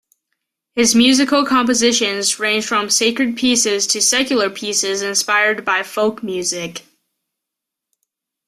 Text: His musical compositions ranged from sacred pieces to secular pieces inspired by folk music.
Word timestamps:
His 0.73 0.95
musical 0.95 1.45
compositions 1.45 2.39
ranged 2.39 2.67
from 2.67 2.89
sacred 2.89 3.37
pieces 3.37 3.85
to 3.85 4.01
secular 4.01 4.49
pieces 4.49 5.03
inspired 5.03 5.63
by 5.63 5.83
folk 5.83 6.23
music. 6.23 6.85